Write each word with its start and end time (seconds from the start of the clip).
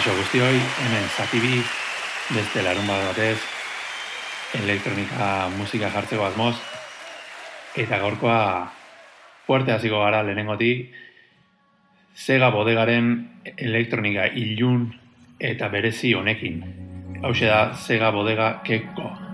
Kaixo 0.00 0.14
guztioi, 0.16 0.56
hemen 0.56 1.08
zatibi, 1.12 1.58
beste 2.32 2.62
larun 2.64 2.86
bat 2.88 3.02
batez, 3.10 3.36
elektronika 4.56 5.26
musika 5.58 5.90
jartzeko 5.92 6.24
azmoz, 6.24 6.54
eta 7.76 7.98
gaurkoa 8.00 8.38
fuerte 9.44 9.76
hasiko 9.76 10.00
gara 10.00 10.22
lehenengotik, 10.24 10.88
Sega 12.16 12.48
bodegaren 12.48 13.12
elektronika 13.58 14.24
ilun 14.40 14.88
eta 15.36 15.68
berezi 15.68 16.14
honekin. 16.16 16.62
Hau 17.20 17.36
da 17.36 17.74
Sega 17.76 18.08
bodega 18.10 18.54
keko. 18.64 19.29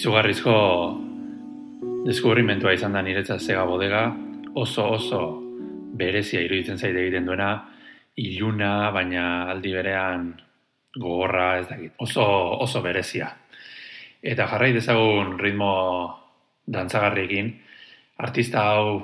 Izugarrizko 0.00 0.52
deskubrimentua 2.06 2.72
izan 2.72 2.94
da 2.96 3.02
niretzat 3.04 3.42
zega 3.44 3.66
bodega, 3.68 4.06
oso 4.56 4.86
oso 4.94 5.20
berezia 6.00 6.40
iruditzen 6.40 6.80
zaite 6.80 7.02
egiten 7.02 7.28
duena, 7.28 7.50
iluna, 8.16 8.88
baina 8.96 9.24
aldi 9.52 9.74
berean 9.76 10.30
gogorra, 10.96 11.50
ez 11.60 11.66
dakit, 11.68 11.92
oso, 12.00 12.24
oso 12.64 12.80
berezia. 12.80 13.28
Eta 14.24 14.48
jarrai 14.48 14.72
dezagun 14.72 15.36
ritmo 15.40 15.74
dantzagarriekin, 16.64 17.52
artista 18.24 18.64
hau, 18.72 18.96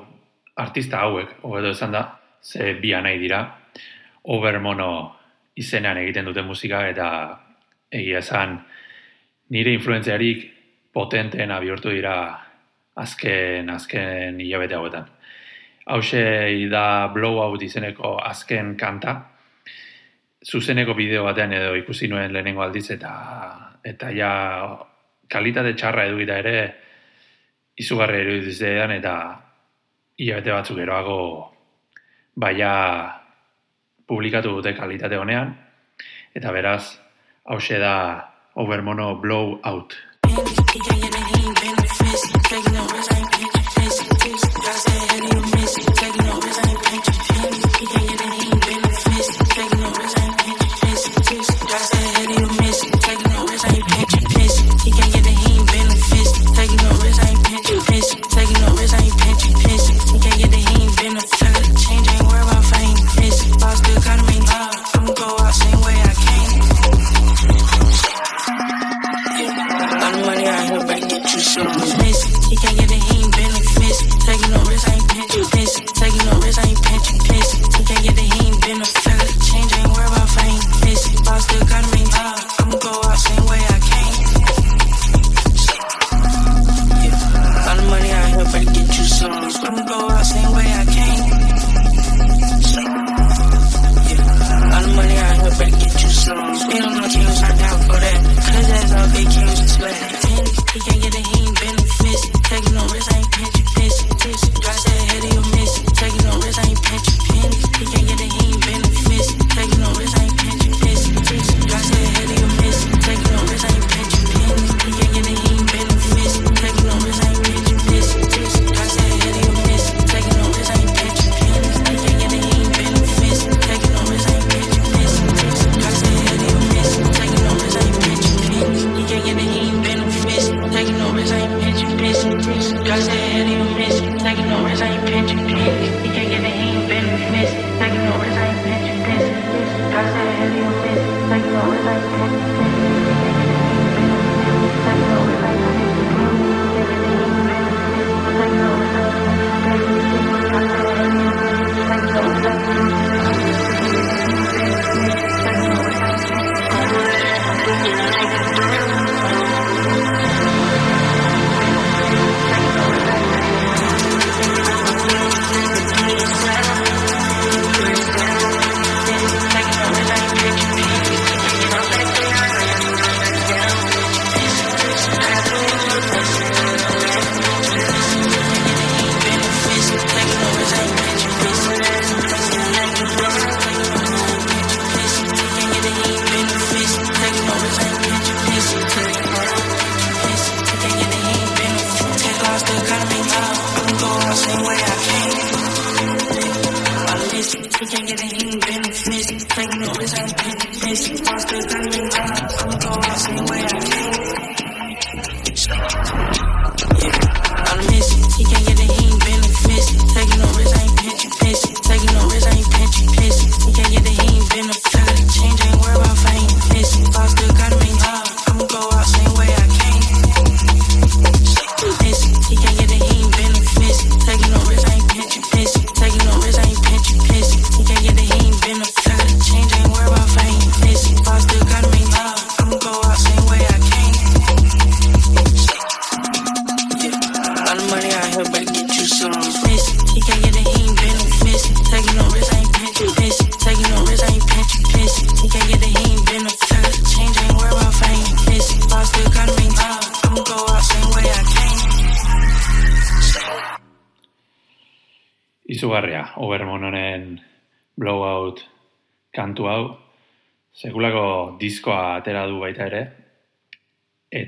artista 0.57 1.05
hauek, 1.05 1.37
hobeto 1.45 1.77
esan 1.77 1.93
da, 1.93 2.07
ze 2.41 2.73
bi 2.81 2.97
nahi 2.97 3.21
dira, 3.21 3.45
Overmono 4.27 4.91
izenean 5.55 6.01
egiten 6.01 6.27
dute 6.27 6.43
musika 6.43 6.81
eta 6.89 7.09
egia 7.95 8.19
esan 8.19 8.57
nire 9.55 9.71
influentziarik 9.77 10.56
potenteena 10.97 11.61
bihurtu 11.61 11.93
dira 11.93 12.17
azken 12.97 13.69
azken 13.71 14.41
hilabete 14.41 14.79
hauetan. 14.79 15.09
Hauxe 15.87 16.23
da 16.73 16.87
blowout 17.15 17.63
izeneko 17.63 18.17
azken 18.19 18.75
kanta, 18.81 19.19
zuzeneko 20.47 20.95
bideo 20.95 21.25
batean 21.27 21.53
edo 21.53 21.75
ikusi 21.75 22.09
nuen 22.09 22.33
lehenengo 22.33 22.63
aldiz 22.63 22.89
eta 22.95 23.13
eta 23.87 24.11
ja 24.15 24.31
kalitate 25.31 25.75
txarra 25.75 26.07
edukita 26.07 26.39
ere 26.43 26.57
izugarri 27.83 28.23
erudizean 28.23 28.95
eta 28.97 29.15
hilabete 30.19 30.55
batzuk 30.55 30.79
eroago 30.83 31.19
baia 32.37 32.73
publikatu 34.07 34.55
dute 34.59 34.73
kalitate 34.79 35.19
honean 35.19 35.53
eta 36.35 36.53
beraz 36.53 36.97
hause 37.45 37.79
da 37.83 37.97
Overmono 38.57 39.17
Blow 39.21 39.59
Ain't, 40.39 40.93
ain't, 40.93 41.39
ain't 41.39 41.61
been 41.63 41.77
fist, 41.77 42.35
take 42.45 42.71
no 42.71 42.87
risk. 42.89 43.36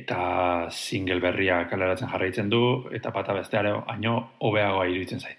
eta 0.08 0.70
single 0.72 1.20
berria 1.20 1.66
kaleratzen 1.69 2.08
jarraitzen 2.08 2.49
du, 2.49 2.88
eta 2.96 3.12
pata 3.12 3.34
besteare 3.37 3.75
haino 3.93 4.14
hobeagoa 4.40 4.87
iruditzen 4.88 5.20
zait. 5.20 5.37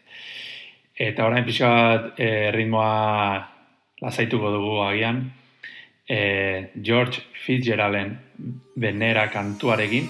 Eta 0.93 1.25
orain 1.25 1.45
pixka 1.47 1.69
bat 1.69 2.19
eh, 2.19 2.27
e, 2.27 2.51
ritmoa 2.53 3.47
lasaituko 4.03 4.51
dugu 4.53 4.75
agian, 4.85 5.23
e, 6.05 6.19
George 6.85 7.23
Fitzgeralden 7.45 8.13
benera 8.77 9.25
kantuarekin, 9.33 10.05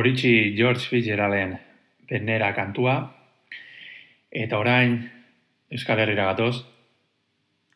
Horitzi 0.00 0.54
George 0.56 0.80
Fitzgeralden 0.88 1.58
benera 2.08 2.54
kantua, 2.56 2.94
eta 4.32 4.56
orain 4.56 4.94
Euskal 5.68 6.00
Herriera 6.00 6.30
gatoz, 6.30 6.62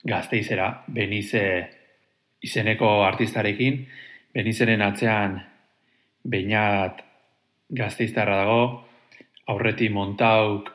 gazteizera, 0.08 0.70
benize 0.88 1.42
izeneko 2.40 2.88
artistarekin, 3.04 3.76
benizeren 4.32 4.86
atzean 4.86 5.36
beinat 6.24 7.04
gazteiztarra 7.68 8.40
dago, 8.40 8.64
aurreti 9.52 9.90
montauk 9.92 10.72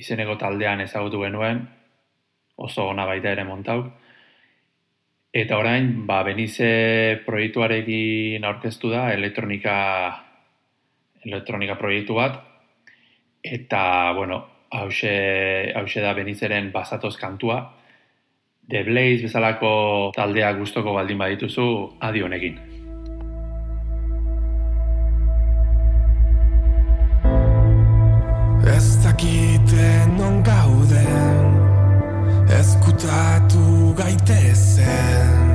izeneko 0.00 0.38
taldean 0.40 0.80
ezagutu 0.86 1.20
genuen, 1.26 1.60
oso 2.56 2.88
ona 2.88 3.04
baita 3.04 3.36
ere 3.36 3.44
montauk, 3.44 3.92
Eta 5.30 5.60
orain, 5.60 5.92
ba, 6.08 6.24
benize 6.26 7.20
proiektuarekin 7.22 8.42
aurkeztu 8.48 8.88
da 8.90 9.12
elektronika 9.14 9.76
elektronika 11.24 11.76
proiektu 11.76 12.16
bat 12.16 12.40
eta 13.44 14.12
bueno, 14.16 14.44
hause, 14.70 15.72
hause 15.74 16.00
da 16.00 16.14
benizeren 16.14 16.70
basatoz 16.72 17.16
kantua. 17.16 17.60
The 18.70 18.84
Blaze 18.84 19.24
bezalako 19.26 20.12
taldea 20.14 20.52
gustoko 20.54 20.94
baldin 20.94 21.18
badituzu 21.18 21.66
adi 22.00 22.22
honekin. 22.22 22.60
Ez 28.70 28.96
dakite 29.02 29.88
non 30.16 30.42
gauden 30.46 31.58
Ezkutatu 32.60 33.94
gaitezen 33.98 35.49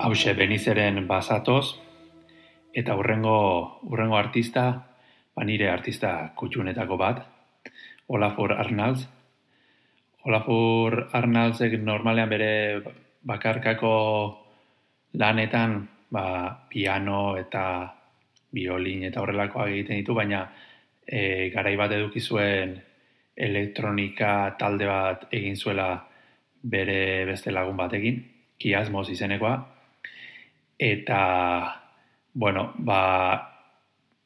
Hauxe 0.00 0.32
benizeren 0.34 1.06
basatoz, 1.06 1.76
eta 2.72 2.96
urrengo, 2.96 3.80
urrengo 3.84 4.16
artista, 4.16 4.64
ba 5.36 5.44
nire 5.44 5.68
artista 5.70 6.32
kutxunetako 6.36 6.96
bat, 6.96 7.20
Olafur 8.08 8.52
Arnalds. 8.56 9.06
Olafur 10.26 11.06
Arnaldsek 11.12 11.78
normalean 11.80 12.28
bere 12.28 12.52
bakarkako 13.22 13.94
lanetan 15.20 15.88
ba, 16.10 16.24
piano 16.68 17.36
eta 17.38 17.64
biolin 18.52 19.06
eta 19.06 19.22
horrelakoak 19.22 19.70
egiten 19.70 20.00
ditu, 20.02 20.14
baina 20.14 20.42
e, 21.06 21.50
garai 21.54 21.76
bat 21.78 21.92
eduki 21.94 22.20
zuen 22.20 22.74
elektronika 23.36 24.56
talde 24.58 24.86
bat 24.86 25.26
egin 25.32 25.56
zuela 25.56 25.92
bere 26.62 27.24
beste 27.26 27.52
lagun 27.52 27.76
batekin, 27.76 28.20
kiasmos 28.60 29.08
izenekoa, 29.10 29.54
eta, 30.80 31.22
bueno, 32.34 32.72
ba, 32.78 33.46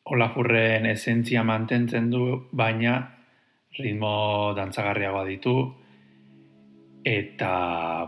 Olafurren 0.04 0.84
esentzia 0.86 1.42
mantentzen 1.44 2.10
du, 2.12 2.24
baina 2.52 2.98
ritmo 3.78 4.52
dantzagarriagoa 4.56 5.24
ditu, 5.30 5.54
eta, 7.04 7.54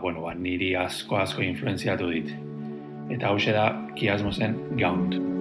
bueno, 0.01 0.27
ba, 0.27 0.35
niri 0.35 0.75
asko 0.75 1.17
asko 1.23 1.41
influenziatu 1.45 2.11
dit. 2.11 2.35
Eta 3.13 3.31
hau 3.31 3.39
da 3.39 3.71
Kiasmosen 3.95 4.77
Gaunt. 4.77 5.36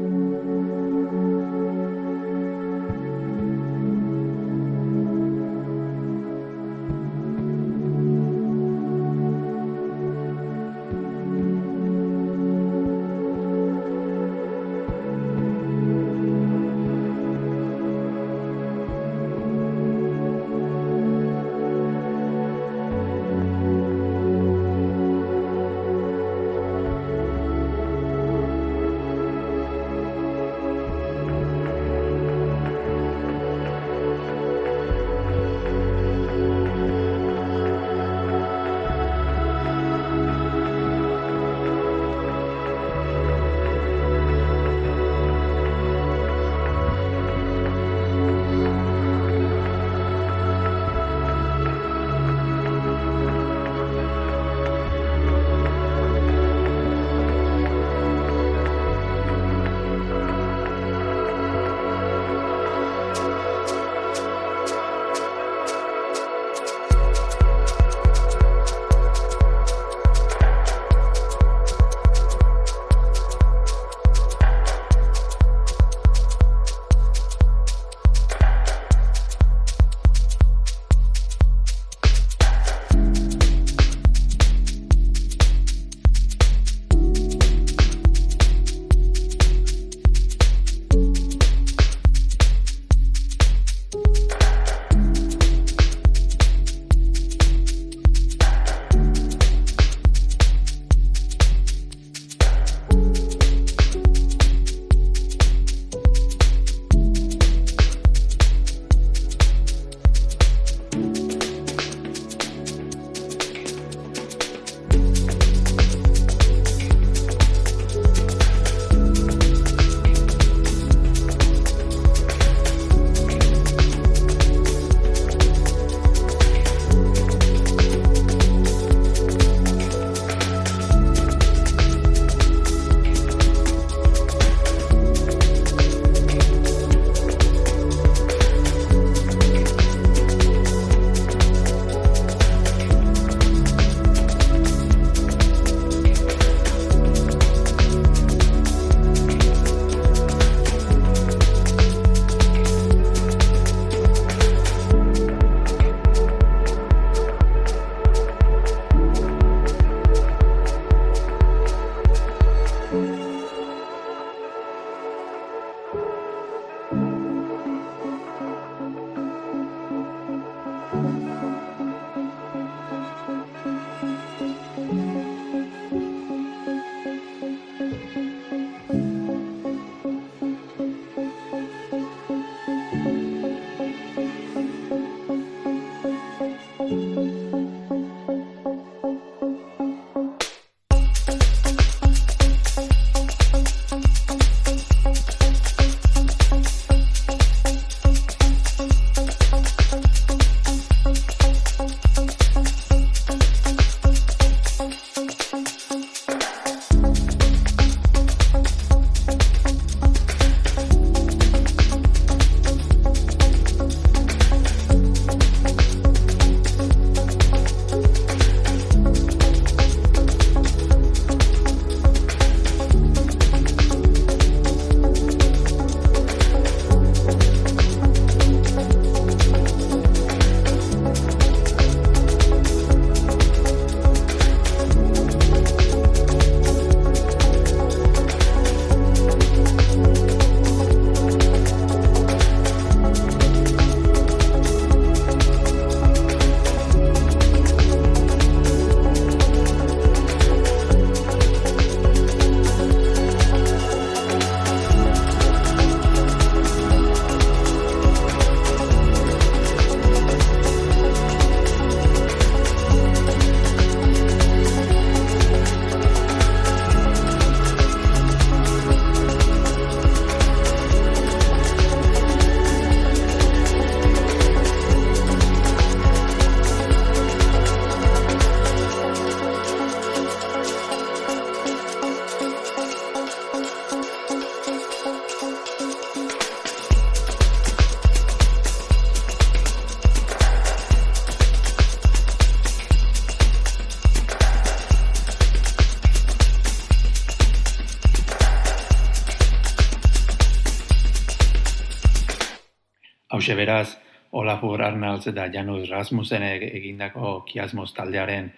hause 303.46 303.54
beraz, 303.54 303.96
Olafur 304.32 304.82
Arnalds 304.82 305.28
eta 305.30 305.44
Janus 305.54 305.87
Rasmussenek 305.88 306.64
egindako 306.66 307.44
kiasmoz 307.46 307.92
taldearen 307.94 308.48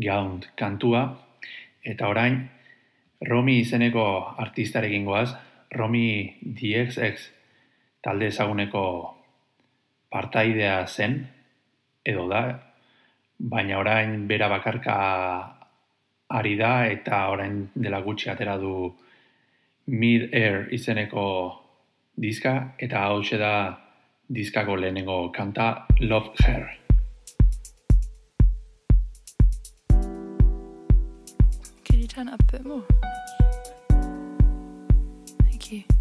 gaunt 0.00 0.46
kantua. 0.56 1.02
Eta 1.84 2.08
orain, 2.08 2.38
Romi 3.28 3.58
izeneko 3.60 4.04
artistarekin 4.40 5.04
goaz, 5.04 5.34
Romi 5.76 6.38
DXX 6.40 7.26
talde 8.00 8.30
ezaguneko 8.32 8.84
partaidea 10.08 10.86
zen, 10.86 11.18
edo 12.02 12.24
da, 12.32 12.40
baina 13.36 13.76
orain 13.78 14.24
bera 14.26 14.48
bakarka 14.48 14.96
ari 16.30 16.56
da 16.56 16.86
eta 16.86 17.26
orain 17.28 17.68
dela 17.74 18.00
gutxi 18.00 18.32
atera 18.32 18.56
du 18.56 18.88
Mid 19.86 20.32
Air 20.32 20.72
izeneko 20.72 21.28
diska 22.16 22.72
eta 22.78 23.04
hau 23.04 23.20
da, 23.36 23.89
diskako 24.34 24.76
lehenengo 24.76 25.28
kanta 25.28 25.86
Love 26.00 26.30
Her. 26.44 26.70
Can 31.84 31.98
you 32.00 32.06
turn 32.06 32.28
up 32.28 32.40
a 32.40 32.52
bit 32.52 32.64
more? 32.64 32.84
Thank 35.42 35.72
you. 35.72 35.99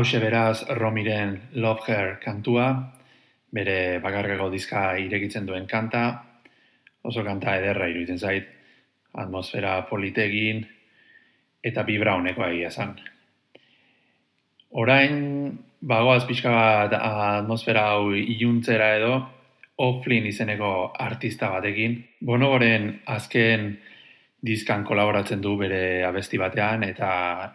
Hauxe 0.00 0.16
beraz 0.18 0.64
Romiren 0.78 1.34
Love 1.60 1.82
Her 1.86 2.14
kantua, 2.22 2.70
bere 3.52 3.98
bakargego 4.00 4.46
dizka 4.48 4.94
irekitzen 4.96 5.44
duen 5.44 5.66
kanta, 5.68 6.04
oso 7.04 7.20
kanta 7.20 7.58
ederra 7.58 7.90
iruditzen 7.90 8.16
zait, 8.16 8.46
atmosfera 9.12 9.74
politegin 9.90 10.62
eta 11.60 11.84
bibra 11.84 12.14
honeko 12.16 12.46
egia 12.46 12.70
zan. 12.70 12.94
Orain, 14.80 15.20
bagoaz 15.84 16.24
pixka 16.24 16.54
bat 16.56 16.96
atmosfera 16.96 17.84
hau 17.92 18.14
iuntzera 18.16 18.94
edo, 18.96 19.14
Oflin 19.84 20.32
izeneko 20.32 20.94
artista 20.96 21.52
batekin. 21.58 22.00
Bonoboren 22.24 22.94
azken 23.04 23.74
diskan 24.46 24.84
kolaboratzen 24.84 25.42
du 25.44 25.56
bere 25.60 26.04
abesti 26.08 26.38
batean 26.40 26.84
eta 26.86 27.10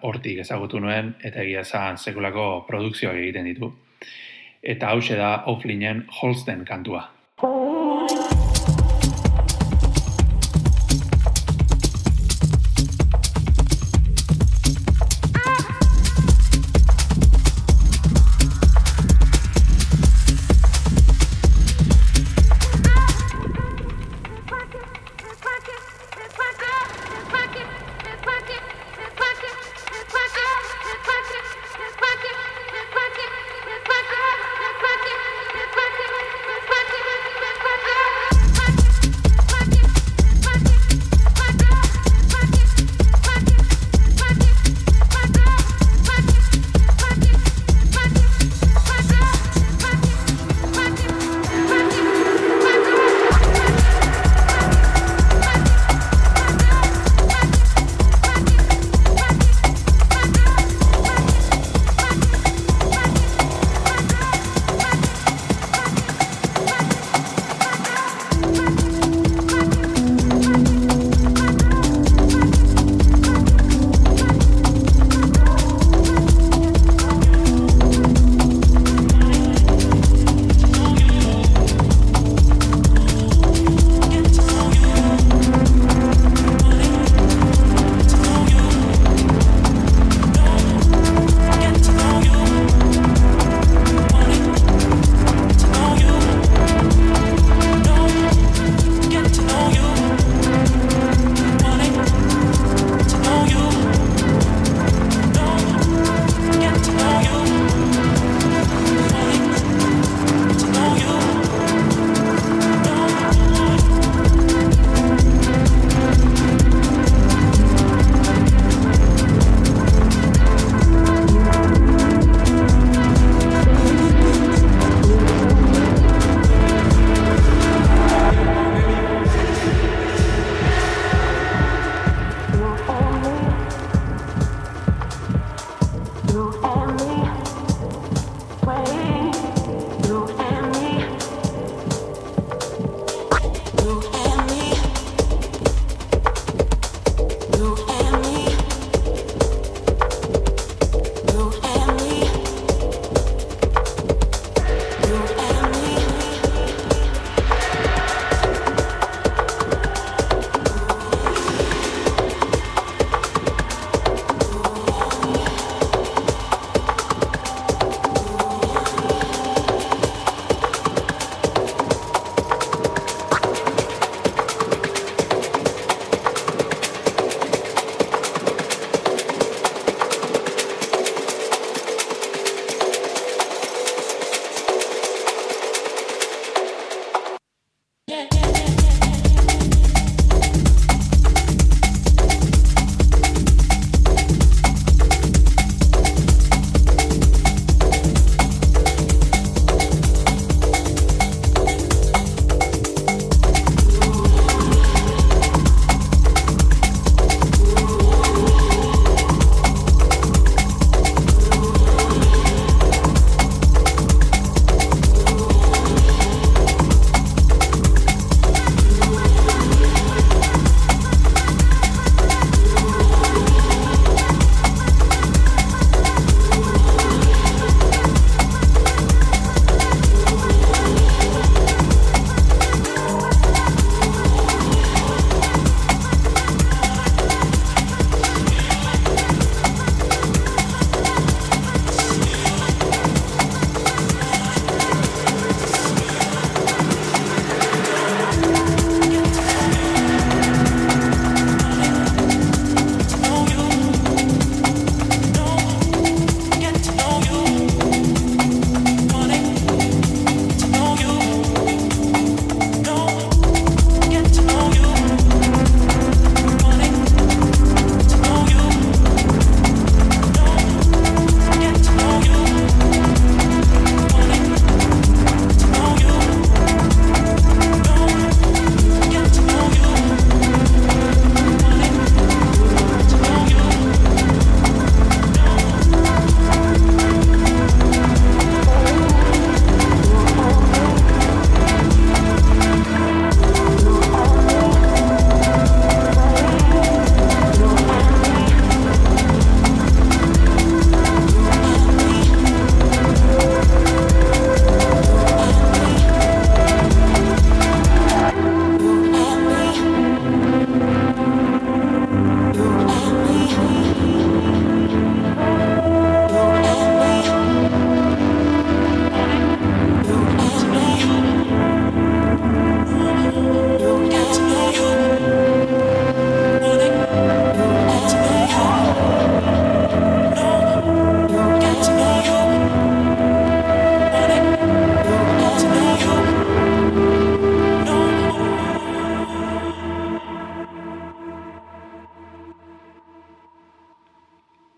hortik 0.06 0.44
ezagutu 0.44 0.80
nuen 0.80 1.16
eta 1.24 1.42
egia 1.42 1.66
esan 1.66 1.98
sekulako 1.98 2.66
produkzioa 2.68 3.16
egiten 3.18 3.50
ditu. 3.50 3.72
Eta 4.62 4.94
hause 4.94 5.18
da 5.18 5.44
Oflinen 5.52 6.06
Holsten 6.22 6.66
kantua. 6.66 7.15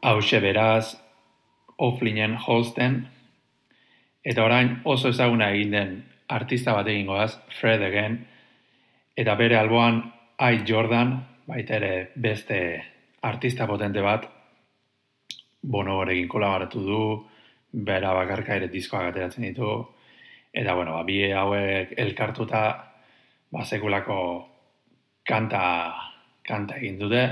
Hause 0.08 0.40
beraz, 0.40 0.96
Oflinen 1.78 2.38
Holsten, 2.40 3.02
eta 4.24 4.44
orain 4.44 4.78
oso 4.88 5.12
ezaguna 5.12 5.50
egin 5.52 5.74
den 5.76 5.92
artista 6.32 6.74
bat 6.78 6.88
egingoaz, 6.88 7.34
Fred 7.60 7.84
Again, 7.84 8.16
eta 9.20 9.36
bere 9.36 9.58
alboan 9.60 10.00
I 10.40 10.62
Jordan, 10.68 11.12
baita 11.48 11.76
ere 11.76 11.92
beste 12.16 12.60
artista 13.28 13.68
potente 13.68 14.02
bat, 14.06 14.30
bono 15.62 16.00
egin 16.08 16.32
kolaboratu 16.32 16.86
du, 16.88 17.02
bera 17.74 18.14
bakarka 18.16 18.56
ere 18.56 18.72
diskoak 18.72 19.10
ateratzen 19.10 19.44
ditu, 19.50 19.74
eta 20.54 20.74
bueno, 20.74 20.96
ba, 20.96 21.04
bi 21.04 21.20
hauek 21.36 21.94
elkartuta, 22.00 22.64
ba, 23.52 23.66
sekulako 23.66 24.22
kanta, 25.28 25.68
kanta 26.48 26.80
egin 26.80 27.00
dute, 27.04 27.28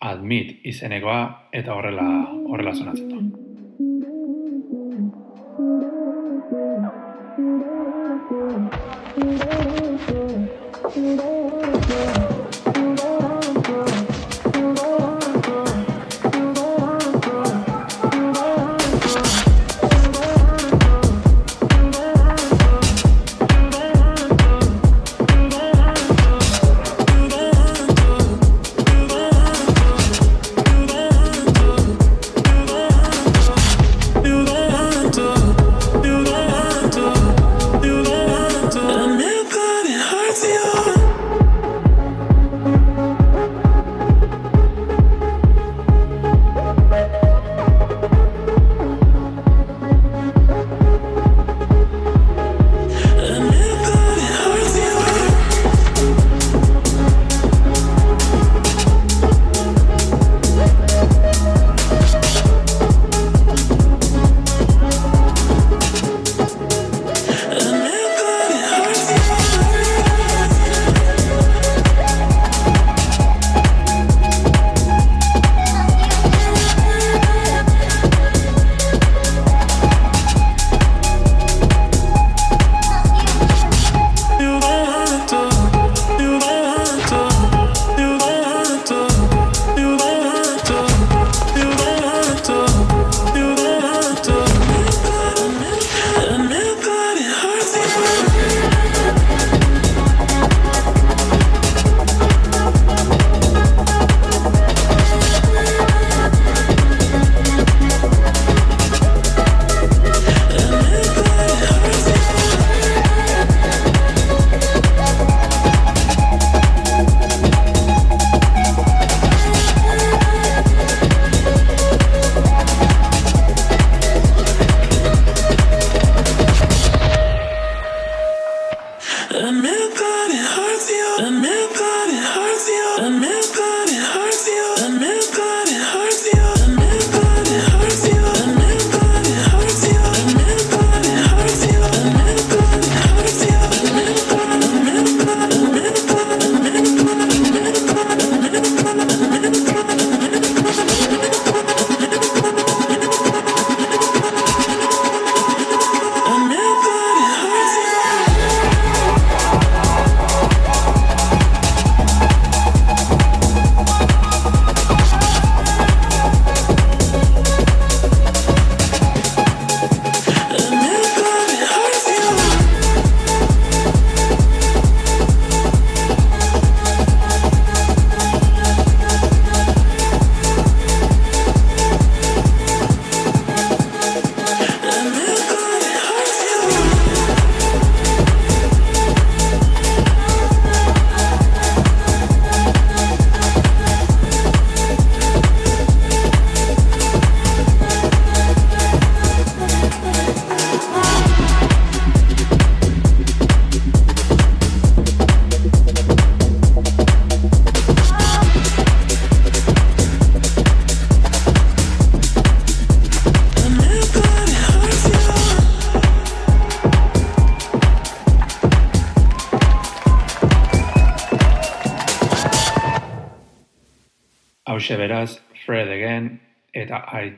admit 0.00 0.60
izenekoa, 0.64 1.50
eta 1.52 1.74
horrela, 1.74 2.06
horrela 2.46 2.74
sonatzen 2.74 3.08
du. 3.10 3.47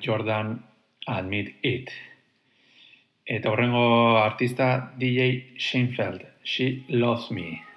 Jordan 0.00 0.62
admit 1.06 1.54
it. 1.62 1.90
Eta 3.24 3.50
horrengo 3.50 4.18
artista 4.18 4.92
DJ 4.98 5.56
Sheinfeld, 5.56 6.26
She 6.42 6.84
Loves 6.88 7.30
Me. 7.30 7.69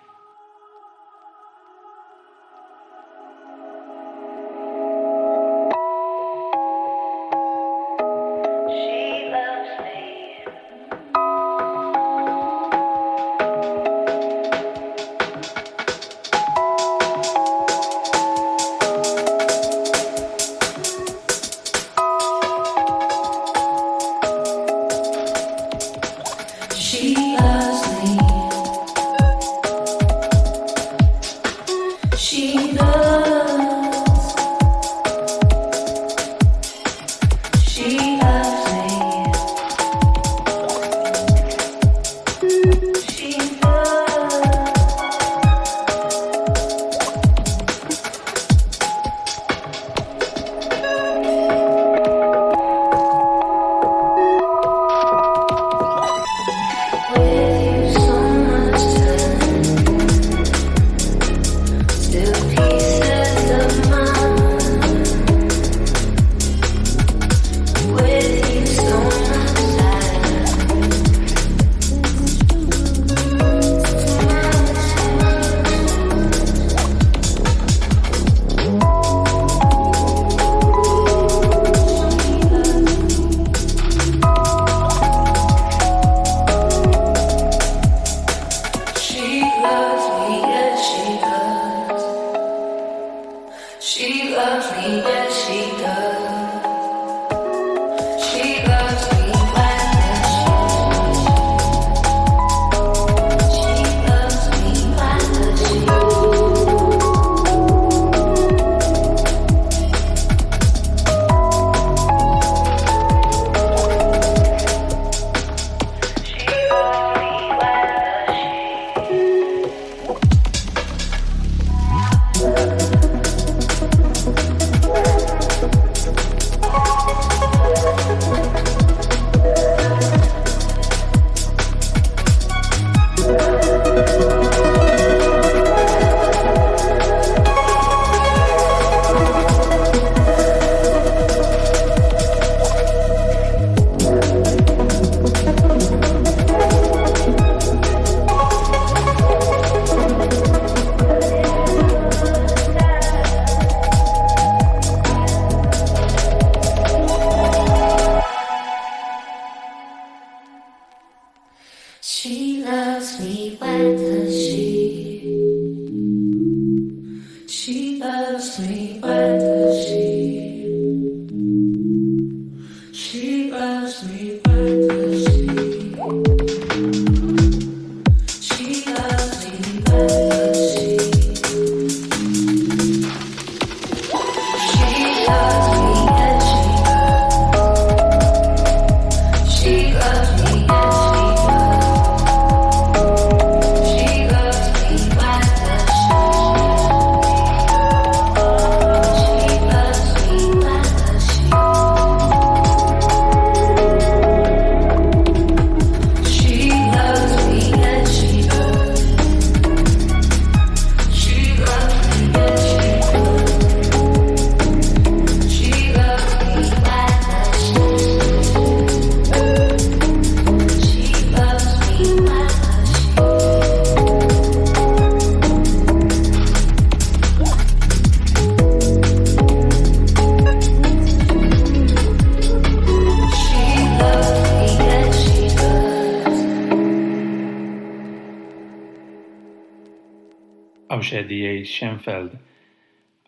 D.A. 241.22 241.66
Schenfeld 241.66 242.34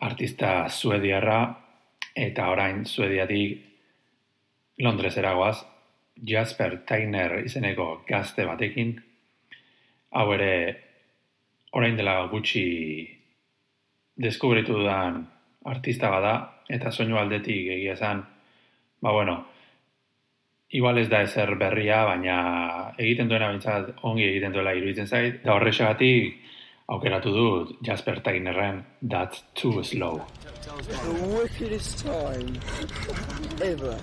artista 0.01 0.69
suediarra, 0.69 1.39
eta 2.15 2.49
orain 2.49 2.85
suediatik 2.85 3.61
Londres 4.79 5.17
eragoaz, 5.17 5.65
Jasper 6.15 6.79
Tainer 6.87 7.41
izeneko 7.45 8.03
gazte 8.07 8.45
batekin, 8.47 8.95
hau 10.15 10.27
ere 10.33 10.51
orain 11.75 11.97
dela 11.99 12.21
gutxi 12.31 12.65
deskubritu 14.15 14.77
dudan 14.79 15.25
artista 15.65 16.09
bada, 16.09 16.35
eta 16.69 16.91
soinu 16.91 17.19
aldetik 17.19 17.67
egia 17.75 17.93
esan, 17.93 18.23
ba 19.01 19.11
bueno, 19.11 19.35
igual 20.71 20.97
ez 20.97 21.09
da 21.09 21.21
ezer 21.23 21.55
berria, 21.59 22.03
baina 22.07 22.37
egiten 22.97 23.27
duena 23.29 23.51
bintzat 23.51 23.91
ongi 24.03 24.23
egiten 24.27 24.55
duela 24.55 24.73
iruditzen 24.75 25.07
zait, 25.07 25.41
eta 25.43 25.53
horrexagatik 25.55 26.54
aukeratu 26.85 27.31
dut 27.31 27.77
Jasper 27.81 28.21
Tainerren 28.21 28.85
That's 29.09 29.43
Too 29.53 29.83
Slow. 29.83 30.21
The 30.61 31.37
wickedest 31.37 32.05
time 32.05 32.59
ever. 33.61 33.97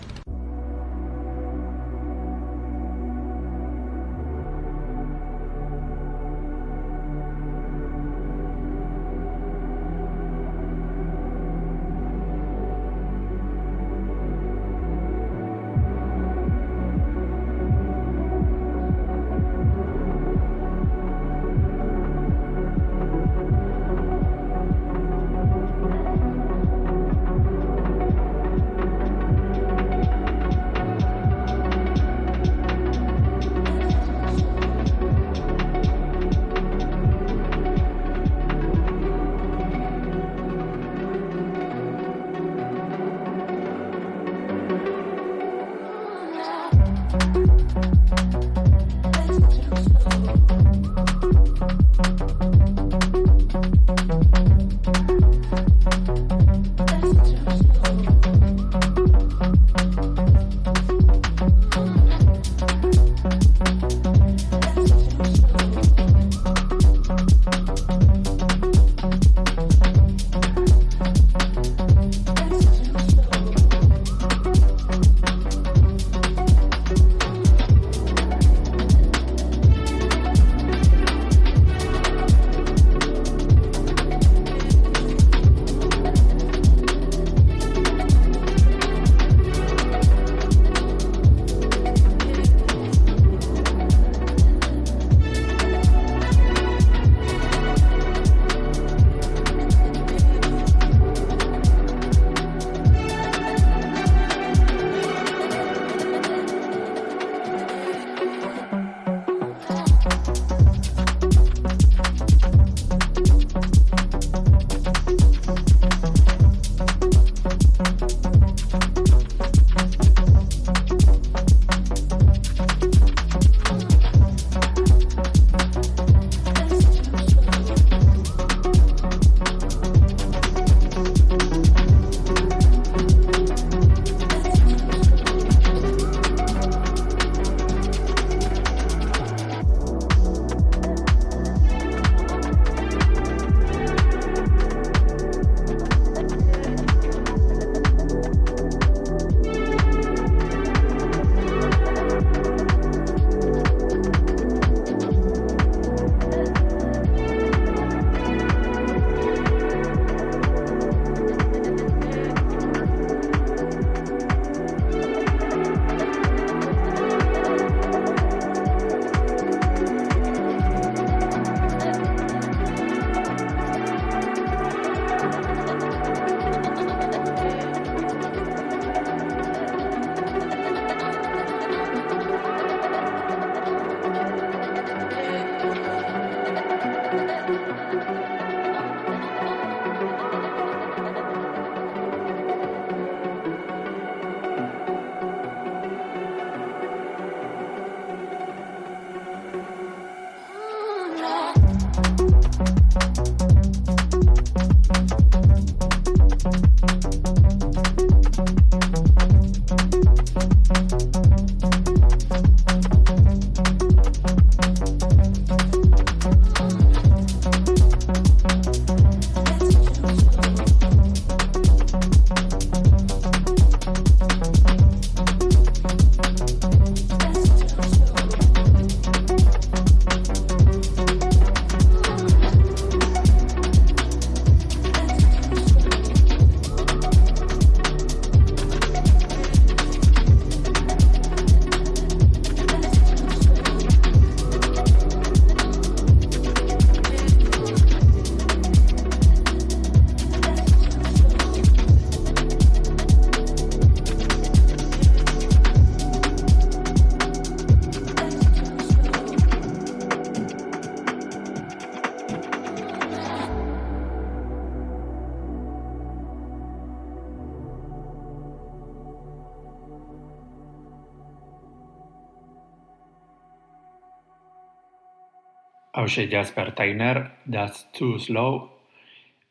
Hause 276.13 276.29
Jasper 276.29 276.73
Tyner, 276.73 277.31
That's 277.51 277.87
Too 277.97 278.19
Slow, 278.19 278.69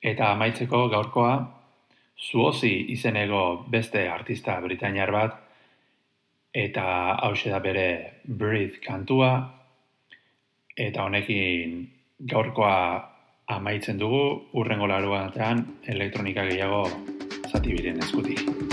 eta 0.03 0.31
amaitzeko 0.31 0.87
gaurkoa, 0.89 1.33
zuozi 2.21 2.85
izenego 2.93 3.65
beste 3.69 4.03
artista 4.09 4.59
britainiar 4.61 5.11
bat, 5.11 5.39
eta 6.53 6.83
hause 7.25 7.49
da 7.49 7.59
bere 7.59 8.21
Breathe 8.27 8.77
kantua, 8.85 9.31
eta 10.77 11.07
honekin 11.09 11.87
gaurkoa 12.29 12.75
amaitzen 13.57 13.97
dugu, 13.97 14.51
urrengo 14.53 14.87
laruatean 14.87 15.65
elektronika 15.87 16.45
gehiago 16.45 16.85
zati 17.49 17.73
biren 17.73 18.03
eskutik. 18.05 18.70